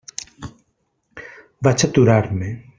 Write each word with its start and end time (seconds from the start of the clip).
Vaig 1.69 1.87
aturar-me. 1.89 2.53